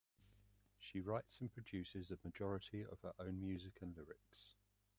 She 0.79 0.99
writes 0.99 1.41
and 1.41 1.53
produces 1.53 2.09
a 2.09 2.17
majority 2.23 2.83
of 2.83 2.99
her 3.01 3.13
own 3.19 3.39
music 3.39 3.77
and 3.83 3.95
lyrics. 3.95 4.55